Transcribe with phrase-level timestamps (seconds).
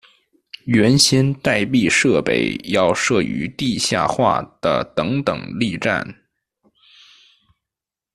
[0.65, 6.23] 原先待避设备要设于地下化的等等力站。